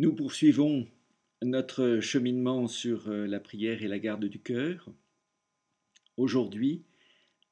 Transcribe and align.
Nous 0.00 0.14
poursuivons 0.14 0.88
notre 1.42 2.00
cheminement 2.00 2.68
sur 2.68 3.10
euh, 3.10 3.26
la 3.26 3.38
prière 3.38 3.82
et 3.82 3.86
la 3.86 3.98
garde 3.98 4.24
du 4.24 4.38
cœur, 4.38 4.88
aujourd'hui 6.16 6.84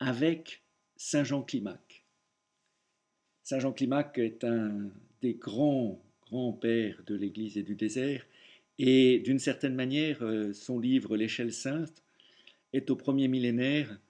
avec 0.00 0.62
Saint 0.96 1.24
Jean 1.24 1.42
Climac. 1.42 2.06
Saint 3.42 3.58
Jean 3.58 3.74
Climac 3.74 4.16
est 4.16 4.44
un 4.44 4.88
des 5.20 5.34
grands, 5.34 6.02
grands 6.22 6.54
pères 6.54 7.02
de 7.06 7.14
l'Église 7.14 7.58
et 7.58 7.62
du 7.62 7.74
désert, 7.74 8.24
et 8.78 9.18
d'une 9.18 9.40
certaine 9.40 9.74
manière, 9.74 10.22
euh, 10.22 10.54
son 10.54 10.78
livre 10.78 11.18
L'échelle 11.18 11.52
sainte 11.52 12.02
est 12.72 12.88
au 12.88 12.96
premier 12.96 13.28
millénaire 13.28 14.00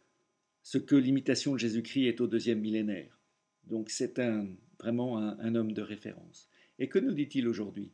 ce 0.63 0.79
que 0.79 0.95
l'imitation 0.95 1.55
de 1.55 1.59
Jésus-Christ 1.59 2.07
est 2.07 2.21
au 2.21 2.29
deuxième 2.29 2.61
millénaire. 2.61 3.19
Donc 3.65 3.91
c'est 3.91 4.21
un, 4.21 4.47
vraiment 4.79 5.19
un 5.19 5.55
homme 5.57 5.73
de 5.73 5.83
référence. 5.83 6.49
Et 6.79 6.89
que 6.89 7.01
nous 7.01 7.15
dit-il 7.15 7.49
aujourd'hui? 7.49 7.91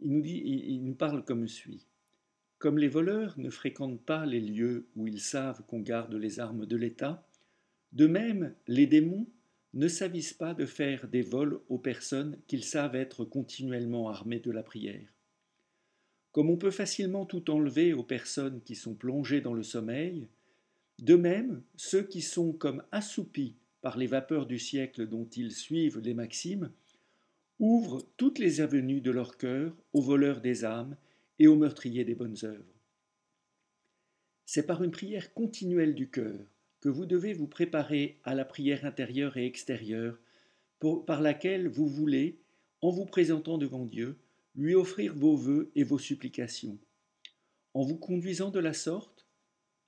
Il 0.00 0.84
nous, 0.84 0.94
parle 0.94 1.24
comme 1.24 1.48
suit. 1.48 1.86
Comme 2.58 2.78
les 2.78 2.88
voleurs 2.88 3.38
ne 3.38 3.50
fréquentent 3.50 4.04
pas 4.04 4.24
les 4.24 4.40
lieux 4.40 4.86
où 4.96 5.06
ils 5.06 5.20
savent 5.20 5.62
qu'on 5.66 5.80
garde 5.80 6.14
les 6.14 6.40
armes 6.40 6.66
de 6.66 6.76
l'État, 6.76 7.26
de 7.92 8.06
même 8.06 8.54
les 8.66 8.86
démons 8.86 9.26
ne 9.74 9.88
s'avisent 9.88 10.34
pas 10.34 10.54
de 10.54 10.66
faire 10.66 11.08
des 11.08 11.22
vols 11.22 11.60
aux 11.68 11.78
personnes 11.78 12.38
qu'ils 12.46 12.64
savent 12.64 12.94
être 12.94 13.24
continuellement 13.24 14.08
armées 14.08 14.40
de 14.40 14.50
la 14.50 14.62
prière. 14.62 15.12
Comme 16.30 16.50
on 16.50 16.56
peut 16.56 16.70
facilement 16.70 17.26
tout 17.26 17.50
enlever 17.50 17.92
aux 17.92 18.04
personnes 18.04 18.62
qui 18.62 18.74
sont 18.74 18.94
plongées 18.94 19.40
dans 19.40 19.54
le 19.54 19.62
sommeil, 19.62 20.28
de 20.98 21.14
même 21.14 21.62
ceux 21.76 22.02
qui 22.02 22.22
sont 22.22 22.52
comme 22.52 22.82
assoupis 22.92 23.56
par 23.80 23.98
les 23.98 24.06
vapeurs 24.06 24.46
du 24.46 24.58
siècle 24.58 25.06
dont 25.08 25.28
ils 25.36 25.52
suivent 25.52 25.98
les 25.98 26.14
maximes 26.14 26.70
ouvrent 27.62 28.04
toutes 28.16 28.40
les 28.40 28.60
avenues 28.60 29.00
de 29.00 29.12
leur 29.12 29.38
cœur 29.38 29.72
aux 29.92 30.02
voleurs 30.02 30.40
des 30.40 30.64
âmes 30.64 30.96
et 31.38 31.46
aux 31.46 31.54
meurtriers 31.54 32.04
des 32.04 32.16
bonnes 32.16 32.36
œuvres. 32.42 32.74
C'est 34.44 34.66
par 34.66 34.82
une 34.82 34.90
prière 34.90 35.32
continuelle 35.32 35.94
du 35.94 36.10
cœur 36.10 36.44
que 36.80 36.88
vous 36.88 37.06
devez 37.06 37.32
vous 37.32 37.46
préparer 37.46 38.18
à 38.24 38.34
la 38.34 38.44
prière 38.44 38.84
intérieure 38.84 39.36
et 39.36 39.46
extérieure 39.46 40.18
par 41.06 41.20
laquelle 41.20 41.68
vous 41.68 41.86
voulez, 41.86 42.40
en 42.80 42.90
vous 42.90 43.06
présentant 43.06 43.58
devant 43.58 43.86
Dieu, 43.86 44.18
lui 44.56 44.74
offrir 44.74 45.14
vos 45.14 45.36
vœux 45.36 45.70
et 45.76 45.84
vos 45.84 46.00
supplications. 46.00 46.80
En 47.74 47.84
vous 47.84 47.96
conduisant 47.96 48.50
de 48.50 48.58
la 48.58 48.72
sorte, 48.72 49.28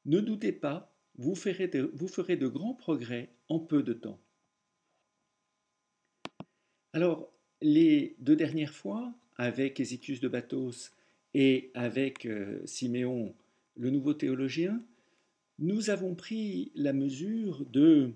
ne 0.04 0.20
doutez 0.20 0.52
pas, 0.52 0.94
vous 1.16 1.34
ferez 1.34 1.66
de, 1.66 1.90
vous 1.92 2.06
ferez 2.06 2.36
de 2.36 2.46
grands 2.46 2.74
progrès 2.74 3.34
en 3.48 3.58
peu 3.58 3.82
de 3.82 3.94
temps. 3.94 4.20
Alors, 6.92 7.34
les 7.60 8.16
deux 8.18 8.36
dernières 8.36 8.74
fois, 8.74 9.12
avec 9.36 9.80
Hésichus 9.80 10.18
de 10.20 10.28
Bathos 10.28 10.90
et 11.34 11.70
avec 11.74 12.26
euh, 12.26 12.60
Siméon, 12.64 13.34
le 13.76 13.90
nouveau 13.90 14.14
théologien, 14.14 14.82
nous 15.58 15.90
avons 15.90 16.14
pris 16.14 16.70
la 16.74 16.92
mesure 16.92 17.64
de, 17.66 18.12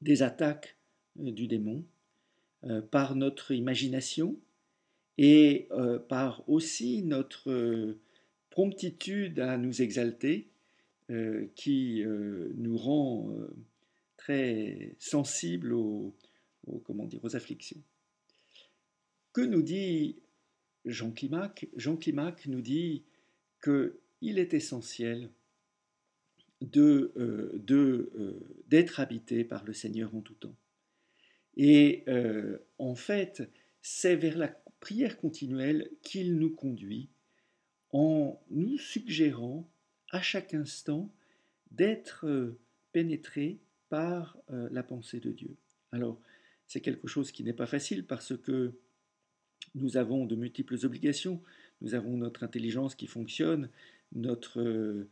des 0.00 0.22
attaques 0.22 0.76
euh, 1.20 1.30
du 1.30 1.46
démon 1.46 1.84
euh, 2.64 2.80
par 2.80 3.14
notre 3.14 3.52
imagination 3.52 4.36
et 5.18 5.68
par 6.08 6.48
aussi 6.48 7.02
notre 7.02 7.94
promptitude 8.48 9.38
à 9.38 9.58
nous 9.58 9.82
exalter 9.82 10.48
qui 11.54 12.02
nous 12.06 12.78
rend 12.78 13.30
très 14.16 14.94
sensibles 14.98 15.74
aux, 15.74 16.14
aux 16.66 17.36
afflictions. 17.36 17.82
Nous 19.46 19.62
dit 19.62 20.16
Jean 20.84 21.10
Climac 21.10 21.66
Jean 21.76 21.96
Climac 21.96 22.46
nous 22.46 22.60
dit 22.60 23.04
qu'il 23.62 24.38
est 24.38 24.54
essentiel 24.54 25.30
euh, 26.76 27.12
euh, 27.70 28.62
d'être 28.68 29.00
habité 29.00 29.44
par 29.44 29.64
le 29.64 29.72
Seigneur 29.72 30.14
en 30.14 30.20
tout 30.20 30.34
temps. 30.34 30.54
Et 31.56 32.04
euh, 32.08 32.58
en 32.78 32.94
fait, 32.94 33.50
c'est 33.82 34.16
vers 34.16 34.36
la 34.36 34.48
prière 34.78 35.18
continuelle 35.18 35.90
qu'il 36.02 36.36
nous 36.36 36.54
conduit 36.54 37.08
en 37.92 38.40
nous 38.50 38.78
suggérant 38.78 39.68
à 40.10 40.20
chaque 40.20 40.54
instant 40.54 41.12
d'être 41.70 42.54
pénétré 42.92 43.58
par 43.88 44.38
la 44.48 44.82
pensée 44.82 45.18
de 45.18 45.30
Dieu. 45.30 45.56
Alors, 45.92 46.20
c'est 46.66 46.80
quelque 46.80 47.08
chose 47.08 47.32
qui 47.32 47.42
n'est 47.42 47.52
pas 47.52 47.66
facile 47.66 48.06
parce 48.06 48.36
que 48.36 48.74
nous 49.74 49.96
avons 49.96 50.26
de 50.26 50.34
multiples 50.34 50.78
obligations, 50.84 51.40
nous 51.80 51.94
avons 51.94 52.16
notre 52.16 52.42
intelligence 52.44 52.94
qui 52.94 53.06
fonctionne, 53.06 53.68
notre, 54.12 54.60
euh, 54.60 55.08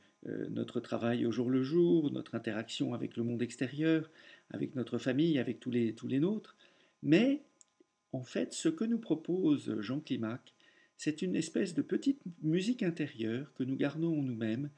notre 0.50 0.80
travail 0.80 1.26
au 1.26 1.32
jour 1.32 1.50
le 1.50 1.62
jour, 1.62 2.10
notre 2.10 2.34
interaction 2.34 2.94
avec 2.94 3.16
le 3.16 3.22
monde 3.22 3.42
extérieur, 3.42 4.10
avec 4.50 4.74
notre 4.74 4.98
famille, 4.98 5.38
avec 5.38 5.60
tous 5.60 5.70
les, 5.70 5.94
tous 5.94 6.08
les 6.08 6.18
nôtres. 6.18 6.56
Mais 7.02 7.42
en 8.12 8.22
fait, 8.22 8.52
ce 8.52 8.68
que 8.68 8.84
nous 8.84 8.98
propose 8.98 9.80
Jean 9.80 10.00
Climac, 10.00 10.54
c'est 10.96 11.22
une 11.22 11.36
espèce 11.36 11.74
de 11.74 11.82
petite 11.82 12.20
musique 12.42 12.82
intérieure 12.82 13.52
que 13.54 13.62
nous 13.62 13.76
gardons 13.76 14.18
en 14.18 14.22
nous-mêmes, 14.22 14.70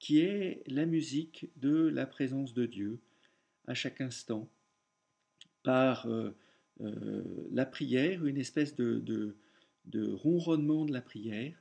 qui 0.00 0.18
est 0.18 0.62
la 0.66 0.86
musique 0.86 1.48
de 1.56 1.86
la 1.86 2.06
présence 2.06 2.54
de 2.54 2.66
Dieu 2.66 2.98
à 3.68 3.74
chaque 3.74 4.00
instant, 4.00 4.48
par 5.62 6.06
euh, 6.06 6.34
euh, 6.80 7.22
la 7.52 7.66
prière, 7.66 8.24
une 8.26 8.38
espèce 8.38 8.74
de, 8.74 9.36
ronronnement 9.94 10.84
de 10.84 10.92
la 10.92 11.02
prière. 11.02 11.54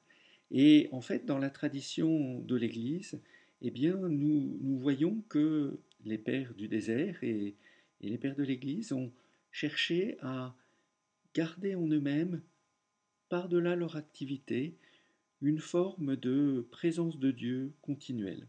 Et 0.52 0.90
en 0.92 1.02
fait, 1.02 1.26
dans 1.26 1.38
la 1.38 1.50
tradition 1.50 2.40
de 2.40 2.56
l'Église, 2.56 3.22
eh 3.62 3.72
bien, 3.72 3.96
nous, 3.96 4.58
voyons 4.78 5.24
que 5.30 5.78
les 6.06 6.18
pères 6.18 6.54
du 6.56 6.68
désert 6.68 7.24
et, 7.24 7.56
les 8.02 8.18
pères 8.18 8.36
de 8.36 8.44
l'Église 8.44 8.94
ont 8.94 9.12
cherché 9.52 10.18
à 10.22 10.56
garder 11.36 11.76
en 11.76 11.88
eux-mêmes, 11.88 12.42
par-delà 13.30 13.76
leur 13.76 13.96
activité, 13.96 14.76
une 15.42 15.60
forme 15.60 16.16
de 16.16 16.66
présence 16.72 17.20
de 17.20 17.30
Dieu 17.30 17.74
continuelle. 17.82 18.48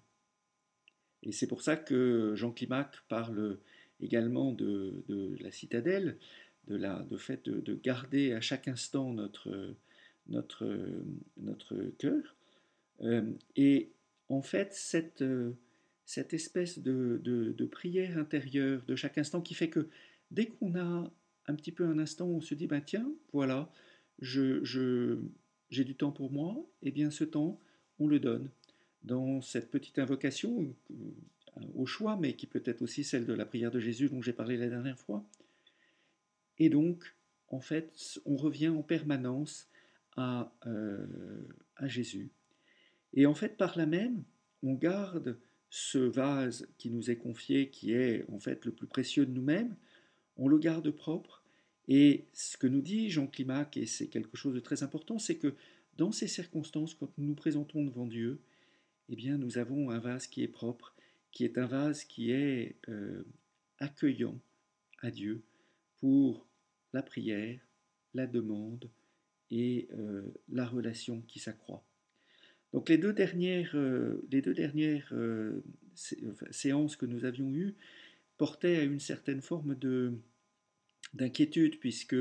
Et 1.23 1.33
c'est 1.33 1.47
pour 1.47 1.63
ça 1.63 1.77
que 1.77 2.33
Jean 2.35 2.51
Climac 2.51 2.97
parle 3.09 3.59
également 4.01 4.53
de 4.53 5.37
la 5.41 5.51
citadelle, 5.51 6.17
de, 6.69 6.77
la, 6.77 7.03
de 7.03 7.17
fait 7.17 7.49
de, 7.49 7.75
garder 7.75 8.33
à 8.33 8.41
chaque 8.41 8.69
instant 8.69 9.13
notre, 9.13 9.75
notre, 10.29 10.79
notre 11.39 11.77
cœur. 11.99 12.37
Euh, 13.03 13.31
et 13.57 13.91
en 14.29 14.43
fait, 14.43 14.73
cette, 14.73 15.25
cette 16.05 16.35
espèce 16.35 16.79
de, 16.79 17.21
de, 17.25 17.65
prière 17.67 18.19
intérieure 18.19 18.83
de 18.87 18.97
chaque 18.97 19.19
instant 19.19 19.41
qui 19.41 19.55
fait 19.55 19.71
que 19.71 19.89
dès 20.31 20.47
qu'on 20.47 20.75
a 20.77 21.13
un 21.47 21.55
petit 21.55 21.73
peu 21.73 21.85
un 21.85 21.99
instant 21.99 22.27
où 22.27 22.37
on 22.37 22.41
se 22.41 22.55
dit, 22.55 22.67
ben 22.67 22.81
tiens, 22.81 23.11
voilà, 23.33 23.71
je, 24.21 24.63
je, 24.65 25.19
j'ai 25.71 25.85
du 25.85 25.95
temps 25.95 26.13
pour 26.13 26.31
moi, 26.31 26.55
et 26.83 26.89
eh 26.89 26.91
bien 26.91 27.11
ce 27.11 27.25
temps, 27.25 27.61
on 27.99 28.07
le 28.07 28.21
donne. 28.21 28.51
Dans 29.03 29.41
cette 29.41 29.71
petite 29.71 29.99
invocation, 29.99 30.75
euh, 30.91 30.95
au 31.75 31.87
choix, 31.87 32.17
mais 32.17 32.35
qui 32.35 32.47
peut 32.47 32.63
être 32.65 32.83
aussi 32.83 33.05
celle 33.05 33.27
de 33.27 33.33
la 33.33 33.45
prière 33.45 33.71
de 33.71 33.81
Jésus 33.81 34.09
dont 34.09 34.23
j'ai 34.23 34.33
parlé 34.33 34.57
la 34.57 34.69
dernière 34.69 34.99
fois, 34.99 35.25
et 36.59 36.69
donc, 36.69 37.15
en 37.49 37.61
fait, 37.61 38.21
on 38.25 38.37
revient 38.37 38.69
en 38.69 38.83
permanence 38.83 39.69
à, 40.17 40.53
euh, 40.67 41.07
à 41.77 41.89
Jésus. 41.89 42.31
Et 43.15 43.27
en 43.27 43.35
fait, 43.35 43.57
par 43.57 43.77
là 43.77 43.87
même, 43.87 44.25
on 44.63 44.75
garde 44.75 45.39
ce 45.71 45.99
vase 45.99 46.69
qui 46.79 46.91
nous 46.91 47.11
est 47.11 47.17
confié, 47.17 47.71
qui 47.71 47.93
est 47.93 48.25
en 48.31 48.39
fait 48.39 48.65
le 48.65 48.73
plus 48.73 48.87
précieux 48.87 49.27
de 49.27 49.33
nous-mêmes, 49.33 49.75
on 50.37 50.49
le 50.49 50.59
garde 50.59 50.91
propre. 50.91 51.43
Et 51.89 52.27
ce 52.33 52.57
que 52.57 52.67
nous 52.67 52.83
dit 52.83 53.11
Jean 53.11 53.27
Climac, 53.27 53.77
et 53.77 53.87
c'est 53.87 54.09
quelque 54.09 54.37
chose 54.37 54.55
de 54.55 54.61
très 54.61 54.83
important, 54.83 55.19
c'est 55.19 55.37
que 55.37 55.55
dans 55.97 56.13
ces 56.13 56.29
circonstances, 56.29 56.95
quand 56.95 57.11
nous 57.19 57.27
nous 57.27 57.35
présentons 57.35 57.85
devant 57.85 58.07
Dieu, 58.07 58.41
eh 59.09 59.17
bien, 59.17 59.37
nous 59.37 59.59
avons 59.59 59.91
un 59.91 59.99
vase 59.99 60.27
qui 60.27 60.43
est 60.43 60.49
propre, 60.49 60.95
qui 61.33 61.45
est 61.45 61.59
un 61.59 61.67
vase 61.67 62.05
qui 62.05 62.31
est 62.31 62.77
euh, 62.89 63.25
accueillant 63.79 64.39
à 65.01 65.11
Dieu, 65.11 65.43
pour 66.03 66.49
la 66.93 67.01
prière, 67.01 67.61
la 68.13 68.27
demande 68.27 68.91
et 69.53 69.87
euh, 69.93 70.23
la 70.49 70.67
relation 70.67 71.23
qui 71.29 71.39
s'accroît. 71.39 71.85
Donc 72.73 72.89
les 72.89 72.99
deux 72.99 73.13
dernières, 73.13 73.71
euh, 73.77 74.27
les 74.33 74.43
deux 74.43 74.53
dernières 74.53 75.09
euh, 75.13 75.63
séances 76.51 76.97
que 76.97 77.07
nous 77.07 77.25
avions 77.25 77.49
eues 77.51 77.77
portaient 78.37 78.79
à 78.79 78.83
une 78.83 78.99
certaine 78.99 79.43
forme 79.43 79.77
de, 79.77 80.15
d'inquiétude 81.15 81.79
puisque 81.79 82.17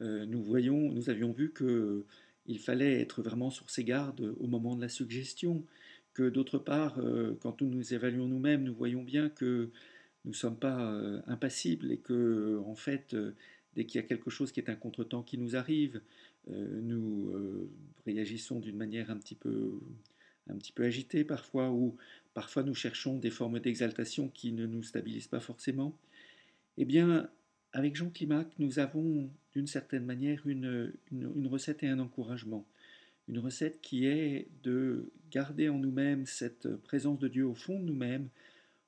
nous 0.00 0.42
voyons, 0.42 0.90
nous 0.90 1.10
avions 1.10 1.30
vu 1.30 1.52
que 1.52 2.04
il 2.46 2.58
fallait 2.58 3.00
être 3.00 3.22
vraiment 3.22 3.50
sur 3.50 3.70
ses 3.70 3.84
gardes 3.84 4.34
au 4.40 4.48
moment 4.48 4.74
de 4.74 4.80
la 4.80 4.88
suggestion, 4.88 5.64
que 6.12 6.28
d'autre 6.28 6.58
part, 6.58 6.98
quand 7.38 7.60
nous 7.60 7.68
nous 7.68 7.94
évaluons 7.94 8.26
nous-mêmes, 8.26 8.64
nous 8.64 8.74
voyons 8.74 9.02
bien 9.02 9.28
que 9.28 9.70
nous 10.24 10.32
ne 10.32 10.36
sommes 10.36 10.58
pas 10.58 10.80
euh, 10.80 11.20
impassibles 11.26 11.90
et 11.92 11.98
que, 11.98 12.60
en 12.66 12.74
fait, 12.74 13.14
euh, 13.14 13.34
dès 13.74 13.84
qu'il 13.86 14.00
y 14.00 14.04
a 14.04 14.06
quelque 14.06 14.30
chose 14.30 14.52
qui 14.52 14.60
est 14.60 14.70
un 14.70 14.76
contretemps 14.76 15.22
qui 15.22 15.38
nous 15.38 15.56
arrive, 15.56 16.00
euh, 16.48 16.80
nous 16.82 17.30
euh, 17.34 17.70
réagissons 18.06 18.60
d'une 18.60 18.76
manière 18.76 19.10
un 19.10 19.16
petit 19.16 19.34
peu 19.34 19.78
un 20.48 20.56
petit 20.56 20.72
peu 20.72 20.84
agitée 20.84 21.22
parfois, 21.22 21.70
ou 21.70 21.96
parfois 22.34 22.64
nous 22.64 22.74
cherchons 22.74 23.18
des 23.18 23.30
formes 23.30 23.60
d'exaltation 23.60 24.28
qui 24.28 24.52
ne 24.52 24.66
nous 24.66 24.82
stabilisent 24.82 25.28
pas 25.28 25.38
forcément, 25.38 25.96
eh 26.76 26.84
bien, 26.84 27.30
avec 27.72 27.94
Jean 27.94 28.10
Climac, 28.10 28.48
nous 28.58 28.80
avons 28.80 29.30
d'une 29.52 29.68
certaine 29.68 30.04
manière 30.04 30.44
une, 30.48 30.92
une, 31.12 31.46
recette 31.46 31.84
et 31.84 31.88
un 31.88 32.00
encouragement. 32.00 32.66
Une 33.28 33.38
recette 33.38 33.80
qui 33.80 34.06
est 34.06 34.48
de 34.64 35.12
garder 35.30 35.68
en 35.68 35.78
nous-mêmes 35.78 36.26
cette 36.26 36.74
présence 36.78 37.20
de 37.20 37.28
Dieu 37.28 37.46
au 37.46 37.54
fond 37.54 37.78
de 37.78 37.84
nous-mêmes, 37.84 38.28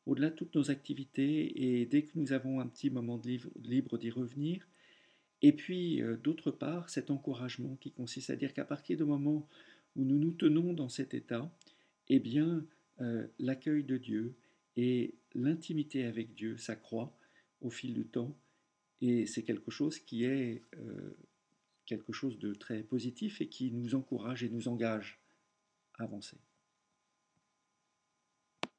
au-delà 0.06 0.30
de 0.30 0.34
toutes 0.34 0.54
nos 0.54 0.70
activités, 0.70 1.80
et 1.80 1.86
dès 1.86 2.02
que 2.02 2.18
nous 2.18 2.32
avons 2.32 2.60
un 2.60 2.66
petit 2.66 2.90
moment 2.90 3.18
de 3.18 3.38
libre 3.62 3.98
d'y 3.98 4.10
revenir. 4.10 4.66
Et 5.42 5.52
puis, 5.52 6.02
euh, 6.02 6.16
d'autre 6.16 6.50
part, 6.50 6.88
cet 6.90 7.10
encouragement 7.10 7.76
qui 7.76 7.90
consiste 7.90 8.30
à 8.30 8.36
dire 8.36 8.54
qu'à 8.54 8.64
partir 8.64 8.96
du 8.96 9.04
moment 9.04 9.48
où 9.96 10.04
nous 10.04 10.18
nous 10.18 10.32
tenons 10.32 10.72
dans 10.72 10.88
cet 10.88 11.14
état, 11.14 11.52
eh 12.08 12.18
bien, 12.18 12.64
euh, 13.00 13.26
l'accueil 13.38 13.84
de 13.84 13.96
Dieu 13.96 14.34
et 14.76 15.14
l'intimité 15.34 16.04
avec 16.04 16.34
Dieu 16.34 16.56
s'accroît 16.56 17.16
au 17.60 17.70
fil 17.70 17.94
du 17.94 18.04
temps, 18.04 18.36
et 19.00 19.26
c'est 19.26 19.42
quelque 19.42 19.70
chose 19.70 19.98
qui 19.98 20.24
est 20.24 20.62
euh, 20.76 21.16
quelque 21.86 22.12
chose 22.12 22.38
de 22.38 22.54
très 22.54 22.82
positif 22.82 23.40
et 23.40 23.48
qui 23.48 23.72
nous 23.72 23.94
encourage 23.94 24.44
et 24.44 24.48
nous 24.48 24.68
engage 24.68 25.18
à 25.98 26.04
avancer. 26.04 26.36